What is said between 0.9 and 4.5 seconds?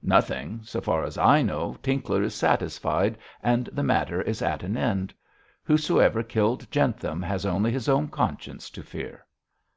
as I know, Tinkler is satisfied and the matter is